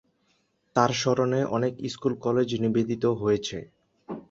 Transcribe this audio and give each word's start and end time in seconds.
তাঁর 0.75 0.91
স্মরণে 0.93 1.41
অনেক 1.55 1.73
স্কুল-কলেজ 1.85 2.49
নিবেদিত 2.63 3.03
হয়েছে। 3.21 3.57